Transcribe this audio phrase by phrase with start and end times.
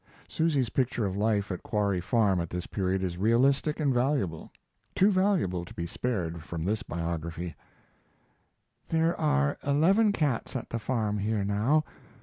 [0.27, 4.51] Susy's picture of life at Quarry Farm at this period is realistic and valuable
[4.95, 7.53] too valuable to be spared from this biography:
[8.89, 11.85] There are eleven cats at the farm here now.